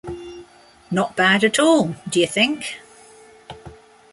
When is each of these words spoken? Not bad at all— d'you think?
Not 0.89 1.15
bad 1.15 1.43
at 1.43 1.59
all— 1.59 1.93
d'you 2.09 2.25
think? 2.25 2.79